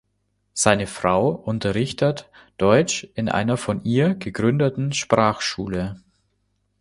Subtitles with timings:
[0.55, 6.01] Seine Frau unterrichtet Deutsch in einer von ihr gegründeten Sprachschule.